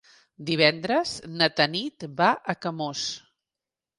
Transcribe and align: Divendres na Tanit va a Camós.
Divendres 0.45 1.11
na 1.41 1.49
Tanit 1.61 2.07
va 2.21 2.31
a 2.53 2.57
Camós. 2.67 3.07